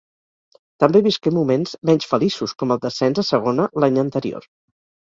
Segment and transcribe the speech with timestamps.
[0.83, 4.53] També visqué moments menys feliços com el descens a Segona l'any anterior.